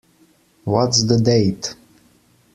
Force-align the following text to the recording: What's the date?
What's 0.63 1.03
the 1.05 1.17
date? 1.19 1.75